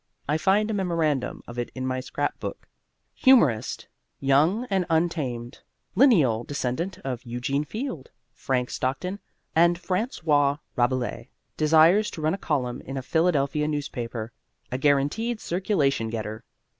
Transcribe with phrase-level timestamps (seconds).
[0.27, 2.67] I find a memorandum of it in my scrap book:
[3.13, 3.87] HUMORIST:
[4.19, 5.59] Young and untamed,
[5.93, 9.19] lineal descendent of Eugene Field, Frank Stockton,
[9.55, 14.31] and François Rabelais, desires to run a column in a Philadelphia newspaper.
[14.71, 16.43] A guaranteed circulation getter.